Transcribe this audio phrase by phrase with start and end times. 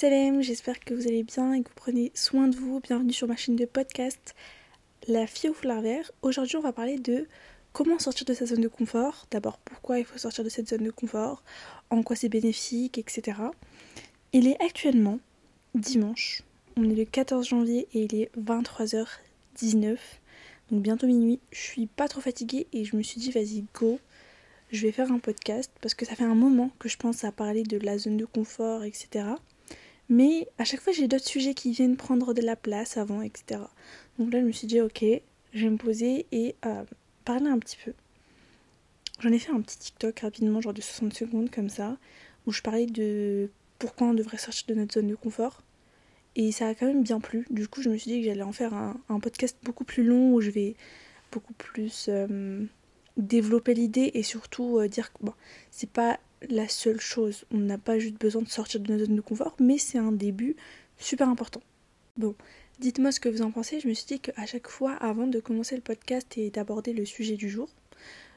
[0.00, 2.80] Salam, j'espère que vous allez bien et que vous prenez soin de vous.
[2.80, 4.34] Bienvenue sur ma chaîne de podcast
[5.08, 6.10] La fille au foulard vert.
[6.22, 7.28] Aujourd'hui, on va parler de
[7.74, 9.26] comment sortir de sa zone de confort.
[9.30, 11.42] D'abord, pourquoi il faut sortir de cette zone de confort,
[11.90, 13.40] en quoi c'est bénéfique, etc.
[14.32, 15.18] Il est actuellement
[15.74, 16.44] dimanche.
[16.78, 19.98] On est le 14 janvier et il est 23h19.
[20.70, 21.40] Donc bientôt minuit.
[21.52, 23.98] Je suis pas trop fatiguée et je me suis dit, vas-y, go
[24.72, 27.32] je vais faire un podcast parce que ça fait un moment que je pense à
[27.32, 29.24] parler de la zone de confort, etc.
[30.10, 33.60] Mais à chaque fois, j'ai d'autres sujets qui viennent prendre de la place avant, etc.
[34.18, 35.04] Donc là, je me suis dit, ok,
[35.54, 36.82] je vais me poser et euh,
[37.24, 37.92] parler un petit peu.
[39.20, 41.96] J'en ai fait un petit TikTok rapidement, genre de 60 secondes comme ça,
[42.46, 45.62] où je parlais de pourquoi on devrait sortir de notre zone de confort.
[46.34, 47.46] Et ça a quand même bien plu.
[47.50, 50.34] Du coup, je me suis dit que j'allais en faire un, podcast beaucoup plus long
[50.34, 50.74] où je vais
[51.30, 52.64] beaucoup plus euh,
[53.16, 55.34] développer l'idée et surtout euh, dire que bon,
[55.70, 56.18] c'est pas
[56.48, 57.44] la seule chose.
[57.50, 60.12] On n'a pas juste besoin de sortir de notre zone de confort, mais c'est un
[60.12, 60.56] début
[60.98, 61.62] super important.
[62.16, 62.34] Bon,
[62.78, 63.80] dites-moi ce que vous en pensez.
[63.80, 67.04] Je me suis dit qu'à chaque fois, avant de commencer le podcast et d'aborder le
[67.04, 67.68] sujet du jour,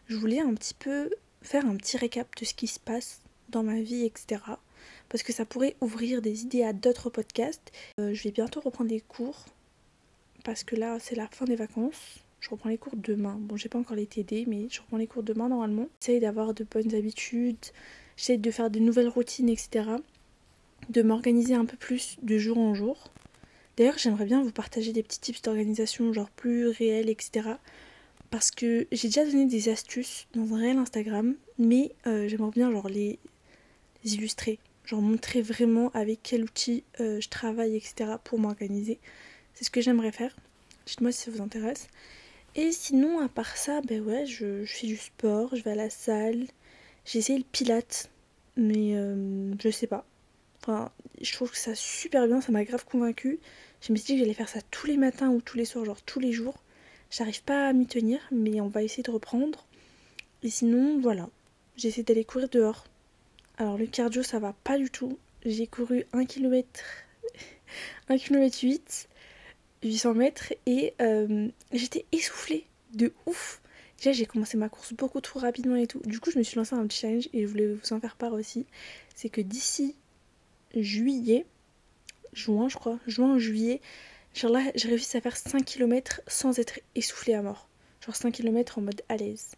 [0.07, 1.09] je voulais un petit peu
[1.41, 4.41] faire un petit récap de ce qui se passe dans ma vie, etc.
[5.09, 7.71] Parce que ça pourrait ouvrir des idées à d'autres podcasts.
[7.99, 9.45] Euh, je vais bientôt reprendre les cours.
[10.43, 12.19] Parce que là, c'est la fin des vacances.
[12.43, 13.37] Je reprends les cours demain.
[13.39, 15.87] Bon, j'ai pas encore les TD, mais je reprends les cours demain normalement.
[16.01, 17.55] J'essaye d'avoir de bonnes habitudes,
[18.17, 19.91] j'essaye de faire de nouvelles routines, etc.
[20.89, 23.13] De m'organiser un peu plus de jour en jour.
[23.77, 27.51] D'ailleurs, j'aimerais bien vous partager des petits tips d'organisation, genre plus réels, etc.
[28.29, 32.69] Parce que j'ai déjà donné des astuces dans un réel Instagram, mais euh, j'aimerais bien
[32.71, 33.19] genre les,
[34.03, 38.15] illustrer, genre montrer vraiment avec quel outil euh, je travaille, etc.
[38.21, 38.99] pour m'organiser.
[39.53, 40.35] C'est ce que j'aimerais faire.
[40.85, 41.87] Dites-moi si ça vous intéresse.
[42.55, 45.89] Et sinon, à part ça, ben ouais, je, fais du sport, je vais à la
[45.89, 46.45] salle.
[47.05, 48.09] J'ai essayé le pilate,
[48.55, 50.05] mais euh, je sais pas.
[51.21, 53.39] Je trouve que ça super bien, ça m'a grave convaincu.
[53.81, 55.85] Je me suis dit que j'allais faire ça tous les matins ou tous les soirs,
[55.85, 56.63] genre tous les jours.
[57.11, 59.65] J'arrive pas à m'y tenir, mais on va essayer de reprendre.
[60.43, 61.29] Et sinon, voilà.
[61.75, 62.85] J'essaie d'aller courir dehors.
[63.57, 65.17] Alors le cardio, ça va pas du tout.
[65.45, 66.81] J'ai couru 1 km
[68.09, 69.09] 1 km 8
[69.83, 73.61] 800 mètres et euh, j'étais essoufflée de ouf.
[73.97, 76.01] Déjà, j'ai commencé ma course beaucoup trop rapidement et tout.
[76.05, 78.15] Du coup, je me suis lancé un petit challenge et je voulais vous en faire
[78.15, 78.65] part aussi.
[79.15, 79.95] C'est que d'ici
[80.75, 81.45] juillet,
[82.33, 83.81] juin, je crois, juin, juillet,
[84.33, 87.69] genre là, j'ai réussi à faire 5 km sans être essoufflée à mort.
[88.05, 89.51] Genre 5 km en mode à l'aise.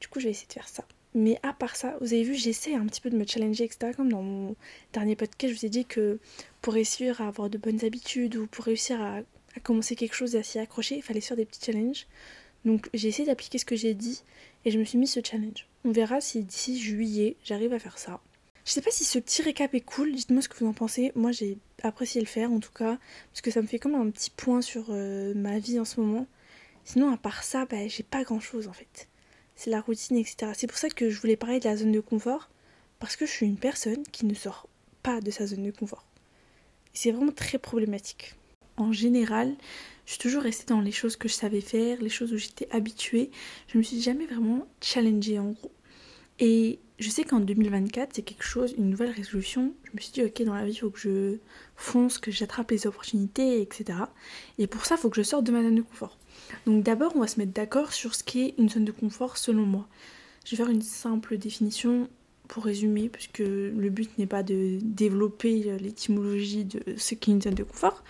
[0.00, 0.84] Du coup, je vais essayer de faire ça.
[1.14, 3.92] Mais à part ça, vous avez vu, j'essaie un petit peu de me challenger, etc.
[3.96, 4.56] Comme dans mon
[4.92, 6.18] dernier podcast, je vous ai dit que
[6.60, 9.20] pour réussir à avoir de bonnes habitudes ou pour réussir à
[9.56, 12.06] à commencer quelque chose et à s'y accrocher, il fallait faire des petits challenges.
[12.64, 14.22] Donc j'ai essayé d'appliquer ce que j'ai dit
[14.64, 15.66] et je me suis mis ce challenge.
[15.84, 18.20] On verra si d'ici juillet j'arrive à faire ça.
[18.64, 21.12] Je sais pas si ce petit récap est cool, dites-moi ce que vous en pensez.
[21.14, 22.98] Moi j'ai apprécié le faire en tout cas,
[23.30, 26.00] parce que ça me fait comme un petit point sur euh, ma vie en ce
[26.00, 26.26] moment.
[26.84, 29.08] Sinon à part ça, bah, j'ai pas grand chose en fait.
[29.56, 30.52] C'est la routine, etc.
[30.54, 32.50] C'est pour ça que je voulais parler de la zone de confort,
[32.98, 34.68] parce que je suis une personne qui ne sort
[35.02, 36.06] pas de sa zone de confort.
[36.92, 38.34] C'est vraiment très problématique
[38.78, 39.54] en général,
[40.06, 42.68] je suis toujours restée dans les choses que je savais faire, les choses où j'étais
[42.70, 43.30] habituée.
[43.66, 45.72] Je me suis jamais vraiment challengée en gros.
[46.38, 49.74] Et je sais qu'en 2024, c'est quelque chose, une nouvelle résolution.
[49.84, 51.36] Je me suis dit, ok, dans la vie, il faut que je
[51.76, 53.98] fonce, que j'attrape les opportunités, etc.
[54.58, 56.16] Et pour ça, il faut que je sorte de ma zone de confort.
[56.66, 59.66] Donc d'abord, on va se mettre d'accord sur ce qu'est une zone de confort selon
[59.66, 59.88] moi.
[60.44, 62.08] Je vais faire une simple définition
[62.46, 67.54] pour résumer, puisque le but n'est pas de développer l'étymologie de ce qu'est une zone
[67.54, 68.02] de confort,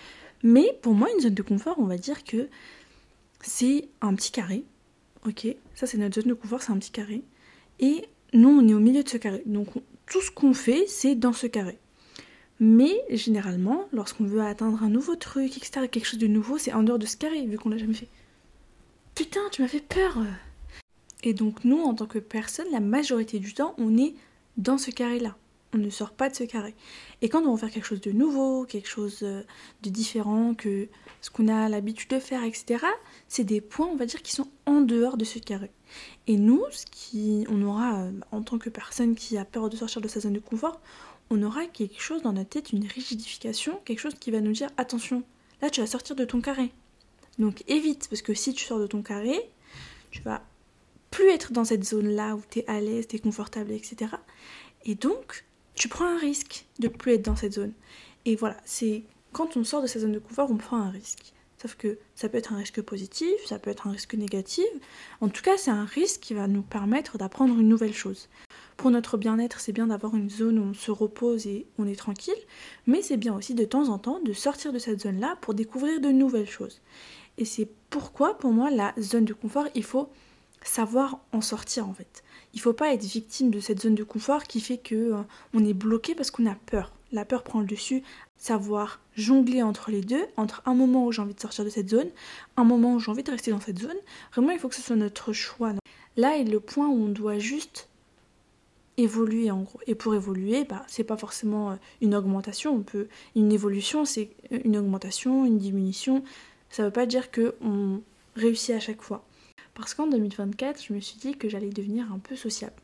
[0.43, 2.49] mais pour moi, une zone de confort, on va dire que
[3.41, 4.65] c'est un petit carré.
[5.27, 7.23] Ok, ça c'est notre zone de confort, c'est un petit carré.
[7.81, 9.43] Et nous, on est au milieu de ce carré.
[9.47, 9.69] Donc
[10.07, 11.79] tout ce qu'on fait, c'est dans ce carré.
[12.61, 16.83] Mais généralement, lorsqu'on veut atteindre un nouveau truc, etc., quelque chose de nouveau, c'est en
[16.83, 18.09] dehors de ce carré, vu qu'on l'a jamais fait.
[19.15, 20.19] Putain, tu m'as fait peur
[21.23, 24.15] Et donc nous, en tant que personne, la majorité du temps, on est
[24.57, 25.37] dans ce carré-là
[25.75, 26.75] on ne sort pas de ce carré.
[27.23, 29.43] Et quand on va faire quelque chose de nouveau, quelque chose euh,
[29.83, 30.89] de différent que
[31.21, 32.85] ce qu'on a l'habitude de faire, etc.,
[33.29, 35.71] c'est des points, on va dire, qui sont en dehors de ce carré.
[36.27, 39.77] Et nous, ce qui, on aura, euh, en tant que personne qui a peur de
[39.77, 40.81] sortir de sa zone de confort,
[41.31, 44.71] on aura quelque chose dans notre tête, une rigidification, quelque chose qui va nous dire
[44.79, 45.23] attention,
[45.61, 46.73] là tu vas sortir de ton carré.
[47.39, 49.39] Donc évite, parce que si tu sors de ton carré,
[50.11, 50.43] tu vas
[51.11, 54.13] plus être dans cette zone-là où tu es à l'aise, tu es confortable, etc.
[54.85, 55.45] Et donc,
[55.79, 57.73] tu prends un risque de plus être dans cette zone.
[58.25, 61.33] Et voilà, c'est quand on sort de sa zone de confort, on prend un risque.
[61.61, 64.67] Sauf que ça peut être un risque positif, ça peut être un risque négatif.
[65.21, 68.29] En tout cas, c'est un risque qui va nous permettre d'apprendre une nouvelle chose.
[68.77, 71.97] Pour notre bien-être, c'est bien d'avoir une zone où on se repose et on est
[71.97, 72.35] tranquille,
[72.87, 76.01] mais c'est bien aussi de temps en temps de sortir de cette zone-là pour découvrir
[76.01, 76.81] de nouvelles choses.
[77.39, 80.11] Et c'est pourquoi, pour moi, la zone de confort, il faut
[80.63, 82.23] savoir en sortir en fait.
[82.55, 85.23] Il faut pas être victime de cette zone de confort qui fait que euh,
[85.55, 86.93] on est bloqué parce qu'on a peur.
[87.13, 88.03] La peur prend le dessus.
[88.37, 91.89] Savoir jongler entre les deux, entre un moment où j'ai envie de sortir de cette
[91.89, 92.09] zone,
[92.57, 93.97] un moment où j'ai envie de rester dans cette zone.
[94.33, 95.73] Vraiment, il faut que ce soit notre choix.
[96.17, 97.89] Là est le point où on doit juste
[98.99, 99.81] évoluer en gros.
[99.87, 102.75] Et pour évoluer, bah, c'est pas forcément euh, une augmentation.
[102.75, 106.23] On peut une évolution, c'est une augmentation, une diminution.
[106.71, 108.01] Ça veut pas dire que on
[108.37, 109.25] réussit à chaque fois.
[109.75, 112.77] Parce qu'en 2024, je me suis dit que j'allais devenir un peu sociable.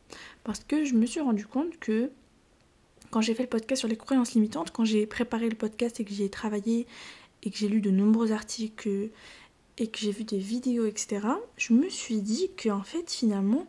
[0.43, 2.09] Parce que je me suis rendu compte que
[3.11, 6.05] quand j'ai fait le podcast sur les croyances limitantes, quand j'ai préparé le podcast et
[6.05, 6.87] que j'y ai travaillé
[7.43, 9.09] et que j'ai lu de nombreux articles
[9.77, 11.27] et que j'ai vu des vidéos, etc.,
[11.57, 13.67] je me suis dit qu'en fait, finalement,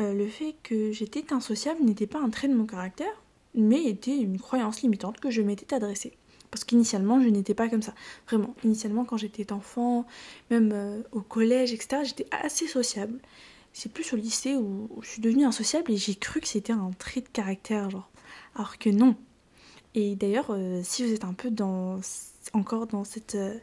[0.00, 3.22] euh, le fait que j'étais insociable n'était pas un trait de mon caractère,
[3.54, 6.16] mais était une croyance limitante que je m'étais adressée.
[6.52, 7.94] Parce qu'initialement, je n'étais pas comme ça.
[8.28, 10.04] Vraiment, initialement, quand j'étais enfant,
[10.50, 13.18] même euh, au collège, etc., j'étais assez sociable.
[13.72, 16.90] C'est plus au lycée où, je suis devenue insociable et j'ai cru que c'était un
[16.98, 18.10] trait de caractère, genre.
[18.54, 19.16] Alors que non.
[19.94, 22.00] Et d'ailleurs, euh, si vous êtes un peu dans
[22.52, 23.58] encore dans cette, euh,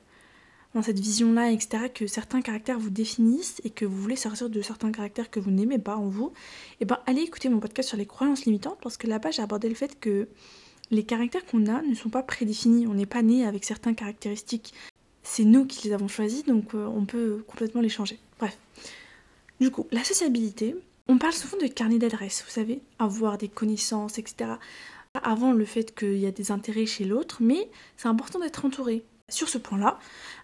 [0.74, 5.30] vision-là, etc., que certains caractères vous définissent et que vous voulez sortir de certains caractères
[5.30, 8.08] que vous n'aimez pas en vous, et eh ben allez écouter mon podcast sur les
[8.08, 10.28] croyances limitantes parce que là-bas j'ai abordé le fait que
[10.92, 12.88] les caractères qu'on a ne sont pas prédéfinis.
[12.88, 14.74] On n'est pas né avec certaines caractéristiques.
[15.24, 18.20] C'est nous qui les avons choisis, donc euh, on peut complètement les changer.
[18.40, 18.58] Bref.
[19.60, 20.76] Du coup, la sociabilité,
[21.08, 24.52] on parle souvent de carnet d'adresse, vous savez, avoir des connaissances, etc.
[25.22, 29.04] Avant le fait qu'il y a des intérêts chez l'autre, mais c'est important d'être entouré.
[29.30, 30.00] Sur ce point-là,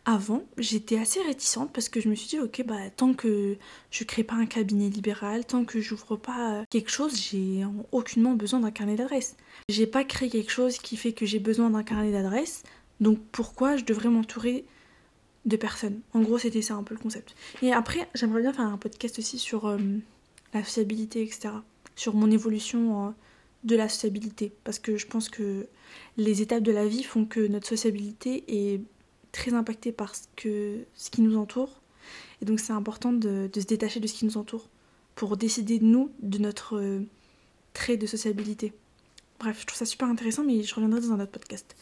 [0.06, 3.58] avant, j'étais assez réticente parce que je me suis dit, ok, bah, tant que
[3.92, 8.60] je crée pas un cabinet libéral, tant que j'ouvre pas quelque chose, j'ai aucunement besoin
[8.60, 9.36] d'un carnet d'adresse.
[9.70, 12.64] J'ai pas créé quelque chose qui fait que j'ai besoin d'un carnet d'adresse,
[13.00, 14.66] donc pourquoi je devrais m'entourer
[15.46, 16.02] de personnes?
[16.14, 17.36] En gros, c'était ça un peu le concept.
[17.62, 19.78] Et après, j'aimerais bien faire un podcast aussi sur euh,
[20.54, 21.50] la sociabilité, etc.
[21.96, 23.08] Sur mon évolution.
[23.08, 23.12] Euh,
[23.66, 25.68] de la sociabilité parce que je pense que
[26.18, 28.82] les étapes de la vie font que notre sociabilité est
[29.32, 31.82] très impactée par ce, que, ce qui nous entoure
[32.42, 34.70] et donc c'est important de, se détacher de ce qui nous entoure
[35.16, 37.02] pour décider de nous, de notre euh,
[37.74, 38.74] trait de sociabilité.
[39.40, 41.76] Bref, je trouve ça super intéressant mais je reviendrai dans un autre podcast.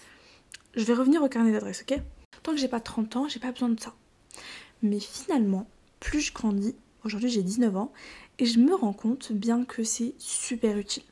[0.75, 2.00] Je vais revenir au carnet d'adresse, ok?
[2.44, 3.94] Tant que j'ai pas 30 ans, j'ai pas besoin de ça.
[4.81, 5.68] Mais finalement,
[6.00, 7.91] plus je grandis, aujourd'hui j'ai 19 ans,
[8.39, 11.03] et je me rends compte bien que c'est super utile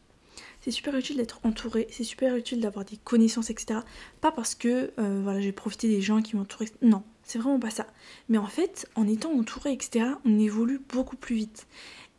[0.62, 3.81] c'est super utile d'être entouré, c'est super utile d'avoir des connaissances, etc.
[4.22, 6.68] Pas parce que euh, voilà, j'ai profité des gens qui m'entourent.
[6.81, 7.88] Non, c'est vraiment pas ça.
[8.30, 11.68] Mais en fait, en étant entouré, etc., on évolue beaucoup plus vite.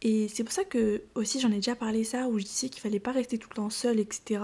[0.04, 2.80] Et c'est pour ça que aussi j'en ai déjà parlé ça, où je disais qu'il
[2.80, 4.42] fallait pas rester tout le temps seul, etc.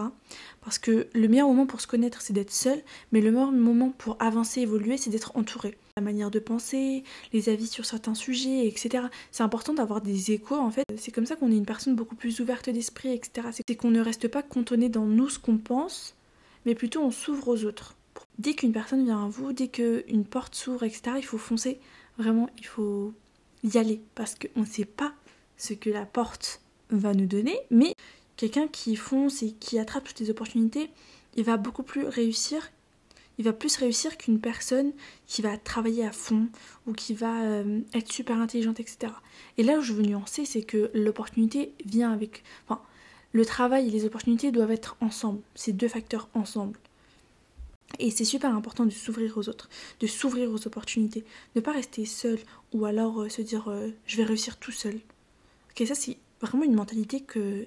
[0.61, 2.81] Parce que le meilleur moment pour se connaître, c'est d'être seul,
[3.11, 5.77] mais le meilleur moment pour avancer, évoluer, c'est d'être entouré.
[5.99, 7.03] La manière de penser,
[7.33, 9.07] les avis sur certains sujets, etc.
[9.33, 10.85] C'est important d'avoir des échos, en fait.
[10.97, 13.49] C'est comme ça qu'on est une personne beaucoup plus ouverte d'esprit, etc.
[13.51, 16.15] C'est qu'on ne reste pas cantonné dans nous ce qu'on pense,
[16.67, 17.97] mais plutôt on s'ouvre aux autres.
[18.39, 21.81] Dès qu'une personne vient à vous, dès qu'une porte s'ouvre, etc., il faut foncer.
[22.17, 23.13] Vraiment, il faut
[23.65, 25.13] y aller parce qu'on ne sait pas
[25.57, 26.61] ce que la porte
[26.91, 27.93] va nous donner, mais
[28.37, 30.91] quelqu'un qui fonce et qui attrape toutes les opportunités,
[31.35, 32.71] il va beaucoup plus réussir.
[33.39, 34.93] Il va plus réussir qu'une personne
[35.27, 36.49] qui va travailler à fond
[36.87, 39.13] ou qui va euh, être super intelligente, etc.
[39.57, 42.43] Et là où je veux nuancer, c'est que l'opportunité vient avec.
[42.67, 42.83] Enfin,
[43.33, 45.41] le travail et les opportunités doivent être ensemble.
[45.55, 46.79] Ces deux facteurs ensemble.
[47.99, 49.69] Et c'est super important de s'ouvrir aux autres,
[50.01, 51.25] de s'ouvrir aux opportunités,
[51.57, 52.39] ne pas rester seul
[52.73, 55.01] ou alors euh, se dire euh, je vais réussir tout seul.
[55.71, 57.67] Ok, ça c'est vraiment une mentalité que,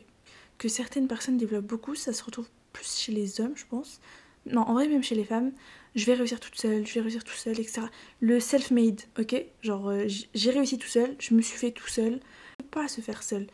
[0.57, 3.99] que certaines personnes développent beaucoup, ça se retrouve plus chez les hommes, je pense.
[4.45, 5.51] Non, en vrai, même chez les femmes,
[5.95, 7.83] je vais réussir toute seule, je vais réussir tout seul, etc.
[8.21, 9.35] Le self-made, ok?
[9.61, 12.19] Genre, euh, j'ai réussi tout seul, je me suis fait tout seul.
[12.59, 13.47] On pas se faire seul.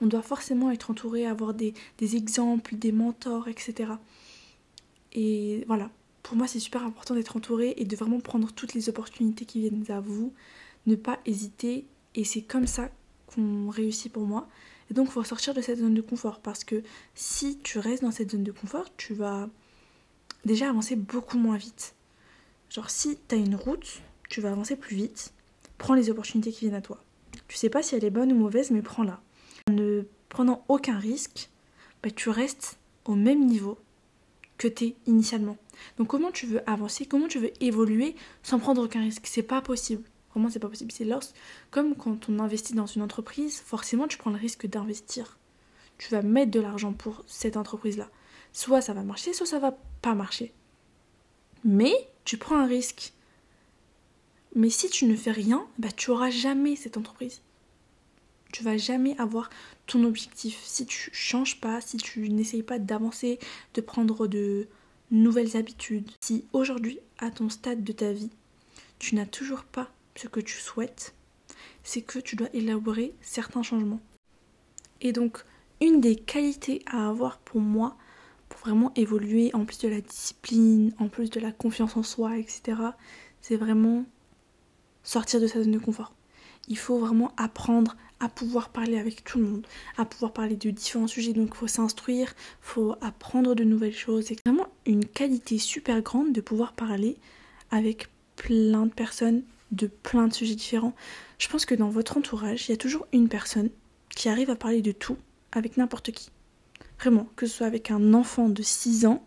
[0.00, 3.92] On doit forcément être entouré, avoir des, des exemples, des mentors, etc.
[5.12, 5.90] Et voilà,
[6.22, 9.60] pour moi, c'est super important d'être entouré et de vraiment prendre toutes les opportunités qui
[9.60, 10.32] viennent à vous,
[10.86, 11.86] ne pas hésiter.
[12.14, 12.90] Et c'est comme ça
[13.26, 14.48] qu'on réussit pour moi.
[14.90, 16.82] Et donc, il faut sortir de cette zone de confort parce que
[17.14, 19.48] si tu restes dans cette zone de confort, tu vas
[20.44, 21.94] déjà avancer beaucoup moins vite.
[22.70, 25.32] Genre, si tu as une route, tu vas avancer plus vite.
[25.78, 27.02] Prends les opportunités qui viennent à toi.
[27.48, 29.20] Tu sais pas si elle est bonne ou mauvaise, mais prends-la.
[29.68, 31.50] En ne prenant aucun risque,
[32.02, 33.78] bah, tu restes au même niveau
[34.58, 35.56] que tu es initialement.
[35.98, 39.26] Donc comment tu veux avancer, comment tu veux évoluer sans prendre aucun risque?
[39.26, 40.04] C'est pas possible.
[40.32, 40.92] Comment c'est pas possible?
[40.92, 41.34] C'est lorsque,
[41.70, 45.38] comme quand on investit dans une entreprise, forcément tu prends le risque d'investir.
[45.98, 48.08] tu vas mettre de l'argent pour cette entreprise-là.
[48.52, 50.52] Soit ça va marcher, soit ça va pas marcher.
[51.64, 51.94] Mais
[52.24, 53.12] tu prends un risque.
[54.54, 57.40] Mais si tu ne fais rien, bah, tu auras jamais cette entreprise.
[58.52, 59.48] Tu vas jamais avoir
[59.86, 60.60] ton objectif.
[60.62, 63.38] Si tu changes pas, si tu n'essayes pas d'avancer,
[63.74, 64.68] de prendre de
[65.10, 68.30] nouvelles habitudes, si aujourd'hui, à ton stade de ta vie,
[68.98, 71.14] tu n'as toujours pas ce que tu souhaites,
[71.82, 74.00] c'est que tu dois élaborer certains changements.
[75.00, 75.42] Et donc,
[75.80, 77.96] une des qualités à avoir pour moi,
[78.52, 82.36] pour vraiment évoluer, en plus de la discipline, en plus de la confiance en soi,
[82.36, 82.78] etc.,
[83.40, 84.04] c'est vraiment
[85.02, 86.12] sortir de sa zone de confort.
[86.68, 89.66] Il faut vraiment apprendre à pouvoir parler avec tout le monde,
[89.96, 91.32] à pouvoir parler de différents sujets.
[91.32, 94.26] Donc il faut s'instruire, il faut apprendre de nouvelles choses.
[94.26, 97.16] C'est vraiment une qualité super grande de pouvoir parler
[97.70, 99.42] avec plein de personnes
[99.72, 100.94] de plein de sujets différents.
[101.38, 103.70] Je pense que dans votre entourage, il y a toujours une personne
[104.10, 105.16] qui arrive à parler de tout
[105.50, 106.30] avec n'importe qui.
[107.02, 109.24] Vraiment, que ce soit avec un enfant de 6 ans,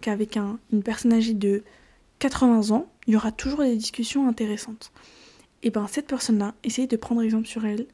[0.00, 1.64] qu'avec un, une personne âgée de
[2.20, 4.92] 80 ans, il y aura toujours des discussions intéressantes.
[5.64, 7.88] Et bien cette personne-là, essayez de prendre exemple sur elle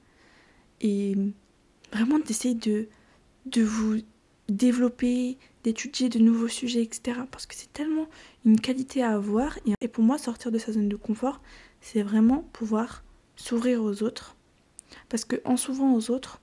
[0.82, 1.16] et
[1.90, 2.86] vraiment d'essayer de,
[3.46, 4.00] de vous
[4.50, 7.20] développer, d'étudier de nouveaux sujets, etc.
[7.30, 8.08] Parce que c'est tellement
[8.44, 9.58] une qualité à avoir.
[9.80, 11.40] Et pour moi, sortir de sa zone de confort,
[11.80, 13.02] c'est vraiment pouvoir
[13.36, 14.36] s'ouvrir aux autres.
[15.08, 16.42] Parce qu'en s'ouvrant aux autres,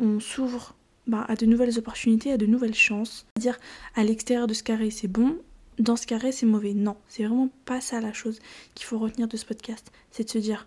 [0.00, 0.74] on s'ouvre
[1.08, 3.26] bah, à de nouvelles opportunités, à de nouvelles chances.
[3.36, 3.58] C'est-à-dire,
[3.96, 5.38] à l'extérieur de ce carré, c'est bon,
[5.78, 6.74] dans ce carré, c'est mauvais.
[6.74, 8.38] Non, c'est vraiment pas ça la chose
[8.74, 9.90] qu'il faut retenir de ce podcast.
[10.10, 10.66] C'est de se dire,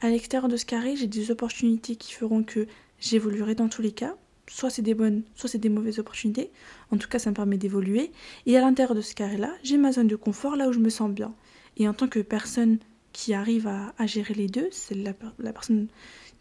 [0.00, 2.66] à l'extérieur de ce carré, j'ai des opportunités qui feront que
[3.00, 4.14] j'évoluerai dans tous les cas.
[4.48, 6.50] Soit c'est des bonnes, soit c'est des mauvaises opportunités.
[6.90, 8.12] En tout cas, ça me permet d'évoluer.
[8.46, 10.88] Et à l'intérieur de ce carré-là, j'ai ma zone de confort là où je me
[10.88, 11.34] sens bien.
[11.76, 12.78] Et en tant que personne
[13.12, 15.12] qui arrive à, gérer les deux, c'est la,
[15.52, 15.88] personne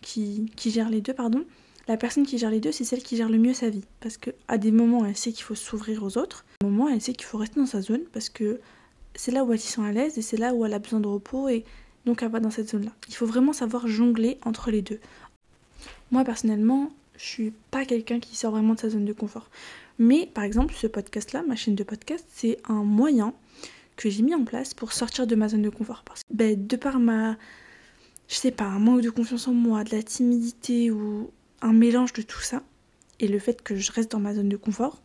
[0.01, 1.45] qui, qui gère les deux, pardon,
[1.89, 3.83] la personne qui gère les deux, c'est celle qui gère le mieux sa vie.
[3.99, 6.45] Parce qu'à des moments, elle sait qu'il faut s'ouvrir aux autres.
[6.61, 8.59] À des moments, elle sait qu'il faut rester dans sa zone parce que
[9.15, 10.99] c'est là où elle s'y sent à l'aise et c'est là où elle a besoin
[10.99, 11.65] de repos et
[12.05, 12.91] donc elle va dans cette zone-là.
[13.07, 14.99] Il faut vraiment savoir jongler entre les deux.
[16.11, 19.49] Moi, personnellement, je suis pas quelqu'un qui sort vraiment de sa zone de confort.
[19.97, 23.33] Mais par exemple, ce podcast-là, ma chaîne de podcast, c'est un moyen
[23.95, 26.03] que j'ai mis en place pour sortir de ma zone de confort.
[26.05, 27.35] Parce que ben, de par ma,
[28.27, 32.13] je sais pas, un manque de confiance en moi, de la timidité ou un mélange
[32.13, 32.63] de tout ça,
[33.19, 35.01] et le fait que je reste dans ma zone de confort,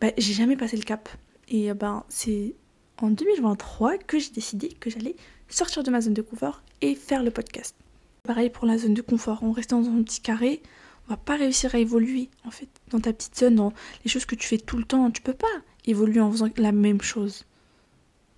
[0.00, 1.08] ben, j'ai jamais passé le cap.
[1.48, 2.54] Et ben c'est
[2.98, 5.16] en 2023 que j'ai décidé que j'allais
[5.48, 7.74] sortir de ma zone de confort et faire le podcast.
[8.22, 10.62] Pareil pour la zone de confort, en restant dans un petit carré,
[11.06, 13.72] on va pas réussir à évoluer en fait dans ta petite zone, dans
[14.04, 15.48] les choses que tu fais tout le temps, tu peux pas
[15.86, 17.46] évoluer en faisant la même chose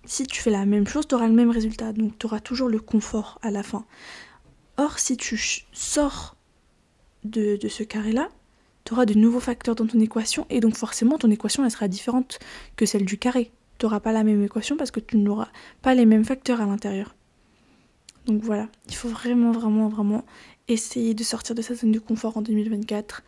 [0.05, 1.93] si tu fais la même chose, tu auras le même résultat.
[1.93, 3.85] Donc tu auras toujours le confort à la fin.
[4.77, 5.39] Or, si tu
[5.71, 6.32] sors
[7.23, 8.29] de, ce carré-là,
[8.85, 11.87] tu auras de nouveaux facteurs dans ton équation et donc forcément ton équation elle sera
[11.87, 12.39] différente
[12.75, 13.51] que celle du carré.
[13.77, 15.49] Tu n'auras pas la même équation parce que tu n'auras
[15.81, 17.15] pas les mêmes facteurs à l'intérieur.
[18.25, 20.23] Donc voilà, il faut vraiment, vraiment, vraiment
[20.67, 23.21] essayer de sortir de sa zone de confort en 2024.